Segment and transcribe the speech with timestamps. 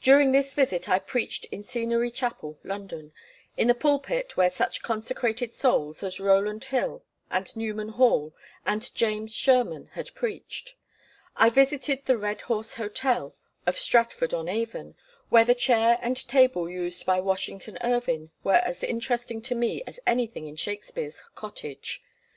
[0.00, 3.12] During this visit I preached in Scenery Chapel, London,
[3.56, 8.32] in the pulpit where such consecrated souls as Rowland Hill and Newman Hall
[8.64, 10.76] and James Sherman had preached.
[11.36, 13.34] I visited the "Red Horse Hotel,"
[13.66, 14.94] of Stratford on Avon,
[15.30, 19.98] where the chair and table used by Washington Irving were as interesting to me as
[20.06, 22.00] anything in Shakespeare's cottage.